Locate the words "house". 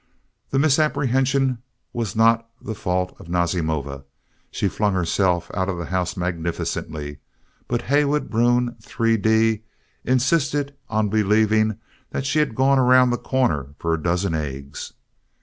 5.85-6.17